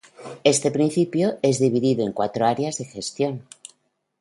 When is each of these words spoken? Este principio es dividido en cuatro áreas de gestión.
Este 0.43 0.71
principio 0.71 1.37
es 1.43 1.59
dividido 1.59 2.03
en 2.03 2.11
cuatro 2.11 2.47
áreas 2.47 2.79
de 2.79 2.85
gestión. 2.85 3.47